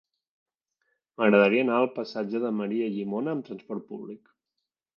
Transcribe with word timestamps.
M'agradaria 1.17 1.65
anar 1.67 1.75
al 1.81 1.91
passatge 1.99 2.43
de 2.47 2.53
Maria 2.63 2.89
Llimona 2.97 3.37
amb 3.37 3.49
trasport 3.51 3.89
públic. 3.95 4.37